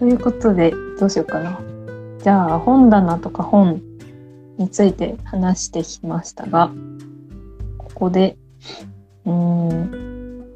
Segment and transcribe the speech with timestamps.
[0.00, 1.60] ということでどうしようかな。
[2.22, 3.82] じゃあ本棚とか本
[4.56, 6.70] について話してきましたが
[7.76, 8.38] ここで
[9.26, 10.46] うん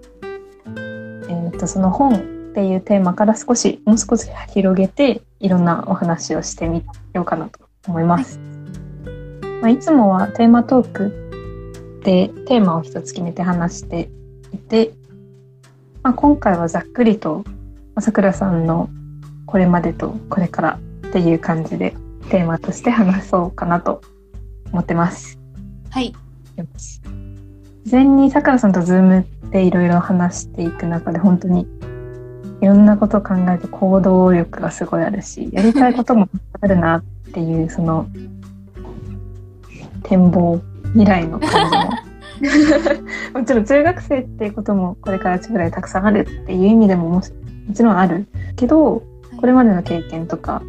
[1.29, 2.19] えっ、とその本っ
[2.55, 6.83] ていうテーマから少しもう少し広げていろんなお話をしてみ
[7.13, 8.39] ようかなと思います。
[9.61, 14.09] まあ、いつもはテーマトークでテーマを一つ決めて話して
[14.55, 14.93] いて、
[16.03, 17.45] まあ、今回はざっくりと
[18.01, 18.89] さくらさんの
[19.47, 21.95] これまでとこれからっていう感じで
[22.31, 24.01] テーマとして話そうかなと
[24.73, 25.39] 思ってます。
[25.91, 26.15] はい。
[27.85, 31.67] 事前にさくらさんとズームでいろいろ話していく中で本当に
[32.61, 36.29] いろんなことを考えて行動力がすごいあるしやりたいことも
[36.61, 38.07] あるなっていうその
[40.03, 40.61] 展望
[40.93, 47.33] 未来の感じも もちろん中学生っていうこともこれから将来たくさんあるっていう意味でももし
[47.69, 48.27] もちろんある
[48.57, 49.03] けど
[49.45, 50.63] これまでの経験とか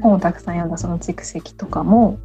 [0.00, 2.18] 本をたくさん読んだその蓄積とかも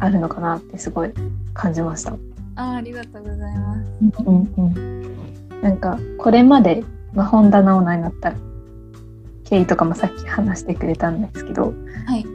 [0.00, 1.12] あるのかなってすごい
[1.52, 2.16] 感じました。
[2.56, 3.92] あーありがとうございます。
[4.26, 8.34] うんうん、なんかこれまで、まあ、本棚オーナーになった
[9.44, 11.72] 経緯とかもさっき話してくれたんですけど
[12.06, 12.26] はい。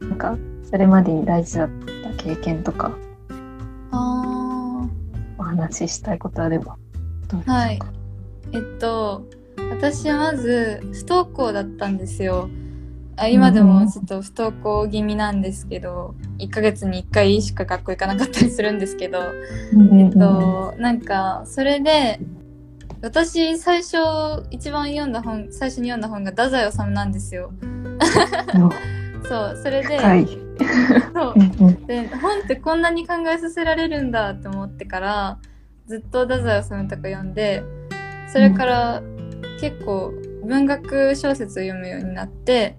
[0.00, 0.38] なんか
[0.70, 1.68] それまでに大事だっ
[2.16, 2.96] た経験とか
[3.90, 4.88] あ
[5.36, 6.78] お話ししたいことあれば
[7.28, 7.84] どうでしょうか、はいー
[8.54, 9.41] えっと
[9.72, 12.48] 私はまず不登校だったんですよ。
[13.16, 19.20] あ今でもちょっと不登校気味なんですけど、1ヶ月に1回しか学校行かなかったりするんですけど、
[19.72, 22.20] うんえっと、なんか、それで、
[23.02, 23.96] 私、最初、
[24.50, 27.52] 一番読んだ本、最初に読んだ本が太宰治なんですよ。
[29.28, 29.98] そう、それで。
[31.14, 35.38] そうで、本ってこんなに考えさせられるんだって思ってから、
[35.86, 37.62] ずっと太宰治とか読んで、
[38.32, 39.02] それから
[39.60, 40.12] 結構
[40.44, 42.76] 文学小説を読むようになって、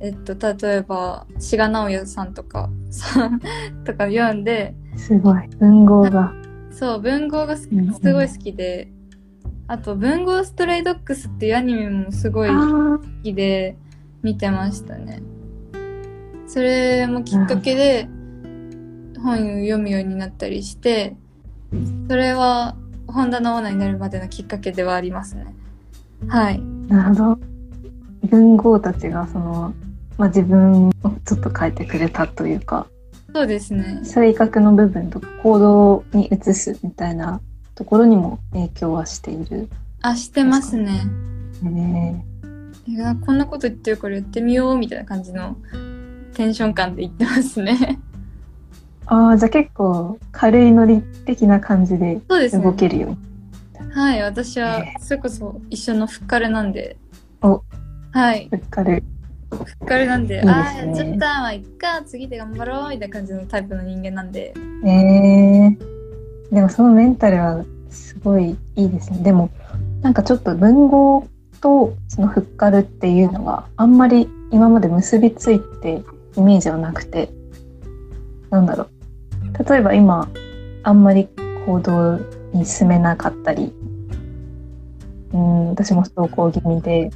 [0.00, 2.70] えっと、例えば、志賀直哉さんとか、
[3.84, 6.32] とか読んで、すごい文豪が。
[6.70, 8.90] そう、文豪がすごい好きで、
[9.68, 13.76] あと、文豪ストレイドッグスっていうアニメもすごい好あきで
[14.22, 15.22] 見てましたね。
[16.46, 18.08] それもきっかけで
[19.22, 21.16] 本を読むようになったりして、
[22.08, 22.76] それは
[23.06, 25.54] 本棚オーナーになるまでのきっかけではありますね。
[26.28, 26.56] はい。
[26.56, 27.38] ーなるほど。
[28.28, 29.74] 文豪たちがその、
[30.16, 30.92] まあ、自分を
[31.26, 32.86] ちょっと変えてくれたというか
[33.34, 34.00] そうですね。
[34.04, 37.40] 性格の部分とか行動に移すみたいな
[37.74, 39.70] ところにも影響はしている。
[40.02, 41.04] あ、してますね。
[41.62, 42.26] ね
[42.86, 45.56] いやこんなこと言ってるからやってみようみたいな感じの
[46.34, 47.98] テンション感で言ってますね。
[49.06, 52.20] ああじゃあ結構軽いノリ的な感じで。
[52.52, 53.31] 動けるように。
[53.94, 56.96] はい、私はえそれこそ一緒のフッカルなんで。
[57.42, 57.62] お
[58.12, 59.02] はい、うっかる。
[59.50, 64.54] フッカルなんで、いいですねああ、やっちゃった、まあ、いっか、次で頑張ろう、みたいな感じのタイプの人間なんで。
[64.84, 65.78] ええ
[66.52, 69.18] でもそのメンタルはすごいいいですね。
[69.22, 69.50] でも
[70.02, 71.26] なんかちょっと文豪
[71.62, 76.02] とそのフッカルっていうのがあんまり今まで結びついて
[76.36, 77.30] イメージはなくて
[78.50, 80.28] なんだろう例えば今
[80.82, 81.28] あんまり
[81.66, 82.18] 行動
[82.52, 83.81] に進めなかったりうん
[85.72, 87.10] 私も不登校気味で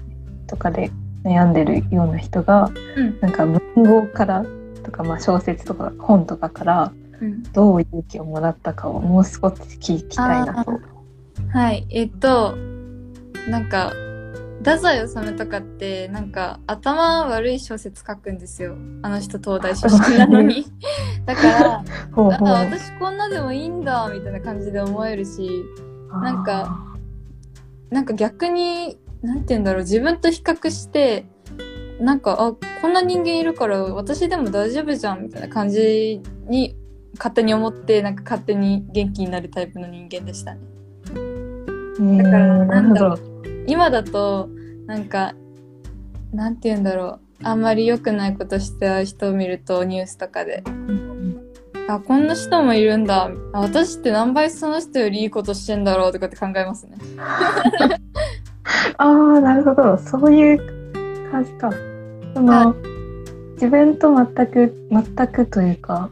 [0.46, 0.90] とかで
[1.24, 4.44] 悩んでるような人がうん、なんか文豪から
[4.82, 7.42] とか、まあ、小説とか本とかからうん。
[7.52, 10.80] どう勇気をもらったかをもう少し聞きたいなと。
[11.50, 12.56] はい、えっと、
[13.48, 13.92] なんか、
[14.58, 18.76] 太宰治とかって、なんか、頭悪い小説書くんですよ。
[19.02, 20.66] あの人、東大出身なのに。
[21.24, 25.48] だから、ほうほうあ私こんなでもいいんだ、みたいな感じで思えるし、
[26.10, 26.95] なんか
[27.90, 31.26] なんか逆に、なんて言うんだろう、自分と比較して、
[32.00, 32.52] なんか、あ、
[32.82, 36.76] こんな人間いるから私でも大丈夫じゃん、みたいな感じに
[37.16, 40.60] 勝手に思って、なんか勝手に元気になるタイプの人間でしたね。
[42.22, 43.18] だからえーなるほど。
[43.66, 44.48] 今だと、
[44.86, 45.34] なんか、
[46.32, 50.62] なんて言うんだろう、あんまり良くないことした人を見るとニュースとかで、
[51.88, 53.30] あ、こんな人もいるんだ。
[53.52, 56.96] あ私って何倍その人よりいいことしてんだろうとかって考えますね。
[58.98, 59.96] ああ、なるほど。
[59.98, 61.70] そういう感じか。
[62.34, 62.74] その、
[63.54, 66.10] 自分と全く、全くというか、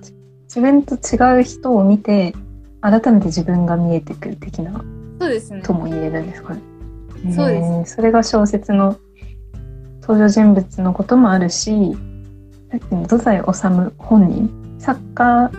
[0.00, 0.14] じ
[0.44, 2.34] 自分と違う人を見て、
[2.80, 4.84] 改めて自分が見えてくる的な、
[5.20, 5.72] そうですねと。
[5.72, 6.60] も言えるんですかね。
[7.34, 8.96] そうですえーそれが小説の
[10.00, 11.96] 登場人物のこともあるし、
[12.70, 15.50] さっきの土左治本人、作家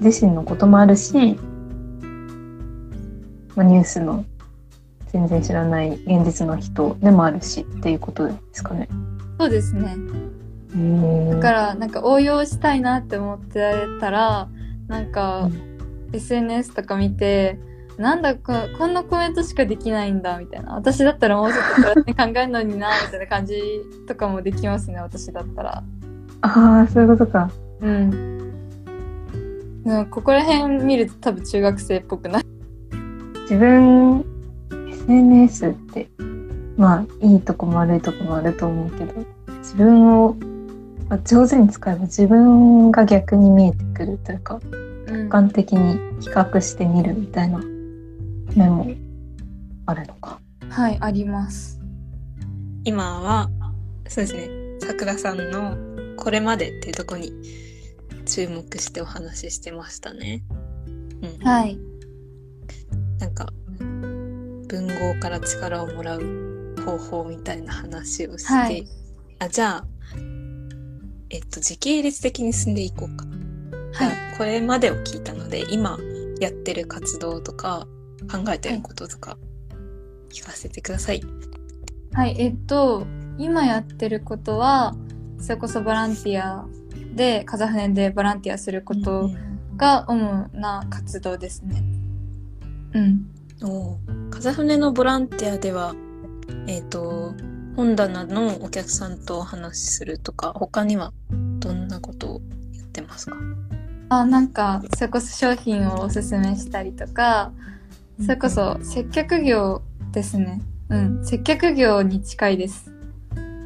[0.00, 1.38] 自身のこともあるし、
[3.56, 4.24] まあ、ニュースの
[5.12, 8.88] 全然知らない現実の人でもあるしっていうことですかね。
[9.38, 9.96] そうですね。
[11.30, 14.48] だだからなんか応用したいなって思ってたら
[14.86, 15.70] なんか、うん
[16.12, 17.58] SNS とか見て
[17.98, 23.60] なんだここんなコメントしかできないんだみたいな私だったらもうちょっとこうやって考えるのになみたいな感じ
[24.08, 25.84] とかもできますね私だったら
[26.42, 27.50] ああそういうことか。
[27.80, 28.39] うん
[29.84, 32.44] でもここら辺見ると多分中学生っぽくない？
[33.42, 34.24] 自分
[34.70, 36.08] SNS って
[36.76, 39.14] まあいいとこも悪いとこもあると思うけど
[39.58, 40.34] 自分を
[41.08, 45.00] まあ上手に使えば自分が逆に見えてくるというかうん。
[45.06, 47.58] 客観的に比較してみるみたいな
[48.54, 48.86] 面も
[49.86, 50.40] あるのか。
[50.68, 51.80] はいあります。
[52.84, 53.50] 今は
[54.08, 54.48] そうですね
[54.80, 55.76] さくらさんの
[56.16, 57.32] 「これまで」っていうとこに
[58.30, 60.42] 注目してお話ししてましたね。
[61.22, 61.78] うん、はい。
[63.18, 63.48] なんか
[64.68, 68.86] 文豪から力をもらう方法みたいな話をして、はい。
[69.40, 69.86] あじゃあ
[71.30, 73.26] えっと時系列的に進んでいこうか。
[73.92, 74.12] はい。
[74.34, 75.98] あこれまでを聞いたので今
[76.40, 77.86] やってる活動とか
[78.30, 79.36] 考えてることとか
[80.30, 81.22] 聞かせてください。
[82.12, 83.06] はい、えっと、
[83.38, 84.94] 今やってることは、
[85.38, 86.66] それこそボランティア
[87.14, 89.36] で、風船でボランティアすることうん
[89.76, 91.82] が主な活動ですね。
[92.92, 93.30] うん。
[93.62, 95.94] おー風船のボランティアでは、
[96.66, 97.34] えっ、と、
[97.76, 102.40] 本棚のお客さんとお話しするとか、他にはどんなことを
[102.74, 103.36] やってますか？
[104.10, 107.52] あ、なんか、それこそ商品をおすすめしたりとか、
[108.20, 110.60] それこそ接客業ですね。
[110.90, 111.24] うん。
[111.24, 112.92] 接客業に近いです。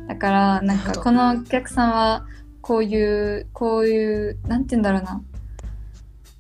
[0.07, 2.27] だから、なんか、このお客さんは、
[2.65, 5.23] こういう、こういう、なんて言うんだろうな。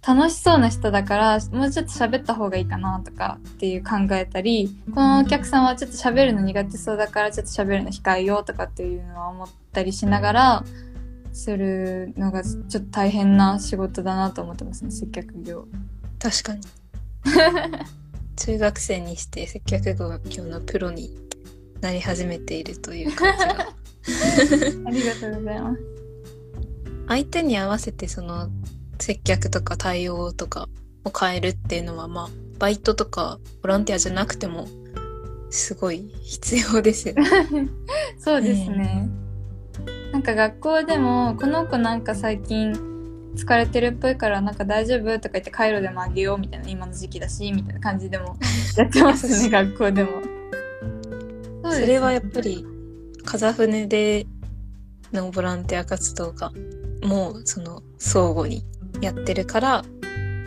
[0.07, 10.65] 楽しそうな人だから、もうちょっと喋った方がいいかなとかっていう考えたり、このお客さんはちょっと喋るの苦手そうだから、ちょっと喋るの控えようとかっていうのは思ったりしながら、
[11.35, 15.67] するのがちょっと大変な仕事だなと思ってますね、接客業。
[16.19, 16.63] 確かに。
[18.37, 21.11] 中学生にして接客業のプロに
[21.83, 23.69] なり始めているという感じが。
[24.89, 25.94] ありがとうございます。
[27.09, 28.49] 相手に合わせてその
[28.99, 30.69] 接客とか対応とか
[31.05, 32.29] を変えるっていうのはまあ
[32.59, 34.67] バイトとかボランティアじゃなくても
[35.51, 37.25] すごい必要ですよね。
[38.19, 39.09] そうですね。
[40.13, 42.73] なんか学校でも、この子なんか最近
[43.37, 48.37] 疲れてるっぽいからなんか大丈夫とか言ってカイロでもあげようみたいな今の時期だし、みたいな感じでも
[48.77, 50.11] やってますね、 学校でも。
[51.65, 52.65] そそれはやっぱり
[53.25, 54.27] 風船で
[55.13, 56.53] のボランティア活動が
[57.05, 58.65] もうその相互に
[59.01, 59.85] やってるから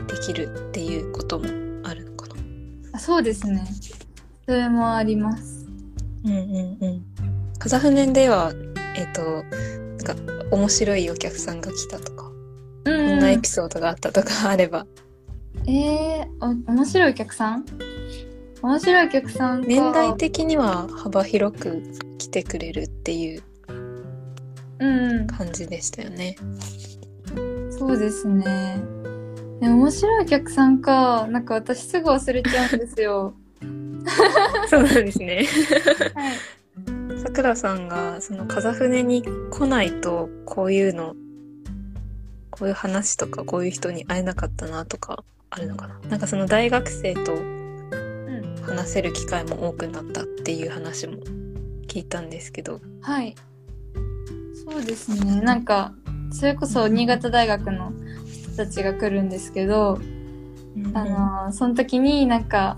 [0.07, 1.45] できるっていうことも
[1.83, 2.35] あるのかな。
[2.93, 3.65] あそうですね。
[4.45, 5.67] それもあります。
[6.25, 7.05] うんうんうん。
[7.59, 8.53] 風船では
[8.95, 9.43] えっ、と
[10.05, 12.33] なんか面白いお客さんが来たとか、うん
[12.83, 14.85] こんなエピソードがあったとかあれば
[15.65, 17.65] えー、お面白いお客さん？
[18.61, 21.83] 面白いお客さんか年代的には幅広く
[22.17, 23.43] 来てくれるっていう。
[24.79, 26.35] 感じでしたよね。
[27.69, 28.77] そうですね。
[29.59, 31.27] ね面白いお客さんか。
[31.27, 33.33] なんか私すぐ忘れちゃうんですよ。
[34.69, 35.45] そうなんですね。
[36.13, 36.31] は
[37.13, 37.19] い。
[37.19, 41.15] さくらさんがその風船に来ないとこういうの
[42.51, 45.99] こういう話とかこういう人に会えなかったなとかあるのかな？
[46.09, 47.67] なんかその大学生とうん。
[48.67, 51.13] 話せる機会も多くなったっていう話も
[51.87, 53.33] 聞いたんですけどはい。
[54.69, 55.41] そうですね。
[55.41, 55.93] なんか、
[56.31, 57.93] それこそ新潟大学の
[58.29, 59.99] 人たちが来るんですけど、
[60.93, 62.77] あのーその時になんか、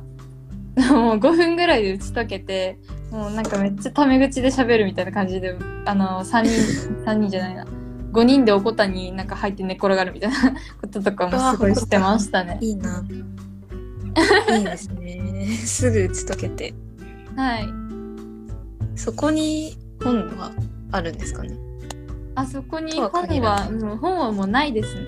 [0.77, 2.77] もう5分ぐらいで打ち解けて、
[3.11, 7.65] もうなんかめっちゃタメ口で喋るみたいな感じで、あのー、3人、 3人じゃないな。
[8.11, 10.37] 5人でおこたになんか入って寝転がるみたいな
[10.81, 12.59] こととかもすごいしてましたね。
[12.61, 13.03] いいな。
[14.57, 15.57] いいですね。
[15.65, 16.73] すぐ打ち解けて。
[17.35, 17.67] はい。
[18.95, 20.51] そこに本は
[20.91, 21.68] あるんですかね？
[22.39, 25.01] あそこに本は、もう本はもうないですね。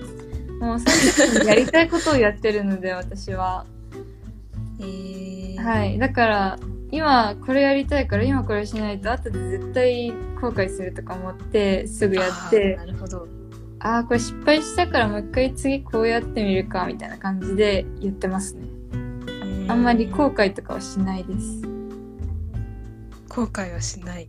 [0.60, 3.64] もうそのやりたいことをやってるので、 私は。
[4.80, 5.98] えー、はい。
[5.98, 6.58] だから、
[6.90, 10.10] 今これやりたいから今これしないと後で絶対
[10.40, 13.26] 後悔するとか思ってすぐやってなるほど。
[13.78, 18.66] ああーこれ失敗したからもう一回次こうやってみるかみたいな感じで言ってますね
[19.68, 21.62] あんまり後悔とかはしないです
[23.30, 24.28] 後悔はしない。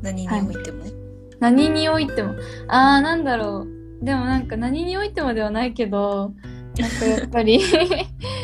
[0.00, 1.01] 何においても？
[1.42, 2.34] 何においても
[2.68, 3.66] ああなんだろ
[4.00, 6.32] うでもなんか何においてもではないけど
[6.78, 7.60] なんかやっぱり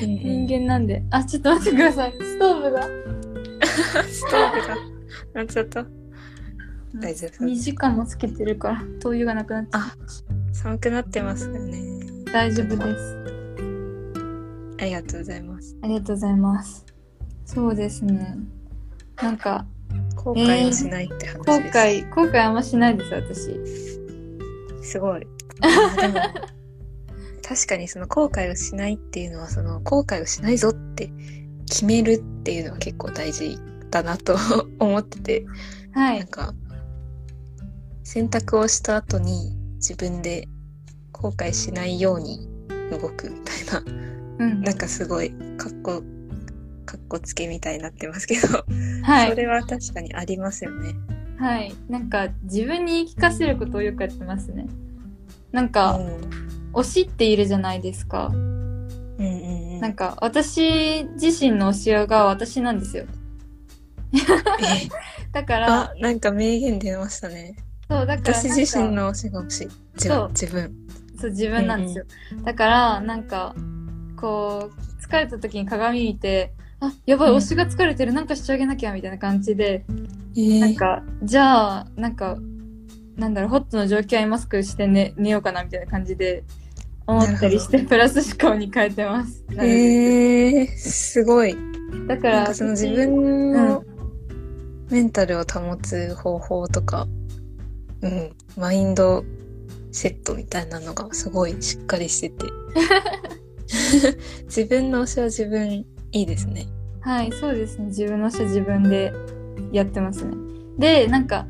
[0.03, 1.03] 人間なんで。
[1.11, 2.13] あ、ちょっと待ってください。
[2.13, 2.83] ストーブが。
[2.83, 4.77] ストーブが
[5.35, 5.87] なっちゃった。
[6.95, 9.81] 大丈夫2時間もつけてるから、灯油がなくなっちゃう。
[9.83, 9.97] あ
[10.53, 12.01] 寒くなってますよね。
[12.33, 13.19] 大丈夫です。
[14.81, 15.77] ありがとうございます。
[15.83, 16.87] ありがとうございます。
[17.45, 18.37] そうですね。
[19.17, 19.67] なんか、
[20.29, 21.79] 後悔をしないって話後です。
[21.79, 23.61] 悔、後悔あんましないです、私。
[24.83, 25.21] すごい。
[26.01, 26.21] でも
[27.43, 31.11] 確かにその後悔をしないっていうのはその後悔をしないぞって
[31.67, 33.59] 決めるっていうのは結構大事
[33.91, 34.37] だなと
[34.79, 35.47] 思ってて、
[35.93, 36.19] はい。
[36.19, 36.55] なんか
[38.05, 40.47] 選択をした後に自分で
[41.13, 42.47] 後悔しないように
[42.91, 43.83] 動くみたいな
[44.39, 44.63] うん。
[44.63, 46.03] なんかすごいかっこ
[46.89, 48.65] かっこつけみたいになってますけど、
[49.03, 49.29] はい。
[49.29, 50.95] それは確かにありますよね。
[51.39, 51.75] はい。
[51.91, 54.67] なんか、自分に言い聞かせることをよくやってますね。
[55.53, 56.01] なんか、
[56.73, 58.29] 推しっているじゃないですか。
[58.29, 58.79] うん
[59.19, 63.05] うんうんなんか、私自身の推しが私なんですよ。
[64.15, 64.89] え？
[65.31, 67.55] だからあ、なんか名言出ましたね。
[67.89, 68.33] そう、だからなんか。
[68.33, 69.69] 私自身の推しが欲しい。
[69.95, 70.29] 自そう分。
[70.31, 70.75] 自分。
[71.21, 72.05] そう、自分なんですよ。
[72.45, 73.55] だから、なんか、
[74.17, 79.85] こう、疲れた時に鏡見て、あ、やばい、うん推しが疲れてる、なんかしてあげなきゃ、みたいな感じで、
[80.37, 82.39] えなんか、じゃあ、なんか、
[83.17, 86.45] なんだろう、ホットの蒸気アイマスクして寝寝ようかな、みたいな感じで、
[87.07, 89.45] 思ったりして、プラス思考に変えてます。
[89.49, 91.55] なるべえー、すごい。
[91.55, 93.85] くだから、その自私分の
[94.91, 97.09] メンタルを保つ方法とか、
[98.03, 99.25] うん、マインド
[99.91, 102.47] セットみたいなのがすごいしっかりしてて。
[104.47, 106.67] 自分の推しは自分いいですね。
[107.01, 107.87] はい、そうですね。
[107.87, 109.13] 自分の推しは自分で
[109.73, 110.35] やってますね。
[110.79, 111.47] で、なんか、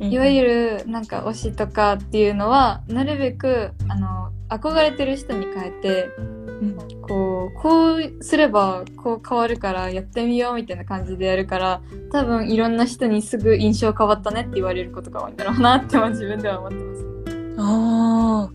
[0.00, 17.10] いわゆるなんか推しとかっていうのはなるべくあの憧れてる人に変えてうんこうこうすればこう変わるからやってみようみたいな感じでやるから多分いろんな人にすぐ印象変わったねって言われることが多いんだろうなっては自分では思ってますね。
[17.58, 18.50] ああ、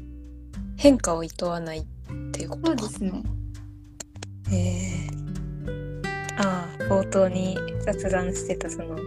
[0.77, 1.83] 変化をいとわないっ
[2.31, 2.77] ていうことか。
[2.79, 3.23] そうですね。
[4.49, 4.57] へ
[5.11, 5.24] え。
[6.37, 8.97] ああ、冒頭に雑談してたその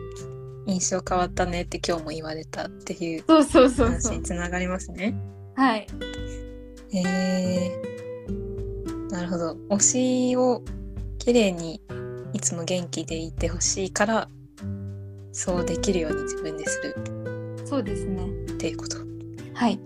[0.66, 4.16] 印象変わったねって今日も言われたっていうそうそうそう話そう。
[4.16, 5.14] につながりますね。
[5.56, 5.87] はい。
[6.90, 7.82] へえ。
[9.11, 9.56] なるほど。
[9.70, 9.80] 推
[10.30, 10.62] しを
[11.18, 11.80] 綺麗に
[12.32, 14.28] いつも元気でいてほしいから
[15.32, 16.94] そうできるように自分でする
[17.66, 18.26] そうですね。
[18.52, 18.97] っていうこと。
[19.54, 19.78] はい。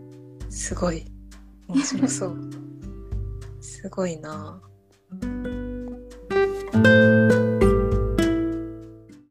[0.50, 1.04] すごい
[1.68, 2.36] 面白そう。
[3.60, 4.60] すごいな。